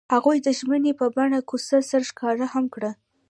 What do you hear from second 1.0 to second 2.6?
بڼه کوڅه سره ښکاره